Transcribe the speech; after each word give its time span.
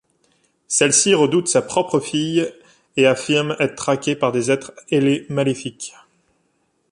Celle-ci 0.67 1.13
redoute 1.13 1.47
sa 1.47 1.61
propre 1.61 1.99
fille 1.99 2.51
et 2.97 3.05
affirme 3.05 3.55
être 3.59 3.75
traquée 3.75 4.15
par 4.15 4.31
des 4.31 4.49
êtres 4.49 4.73
ailés 4.89 5.27
maléfiques. 5.29 5.93